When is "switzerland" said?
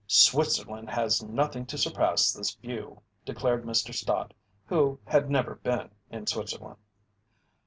0.07-0.89, 6.25-6.79